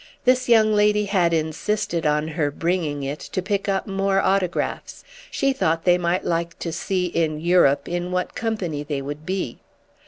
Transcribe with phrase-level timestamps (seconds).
[0.25, 5.53] This young lady had insisted on her bringing it, to pick up more autographs: she
[5.53, 9.59] thought they might like to see, in Europe, in what company they would be.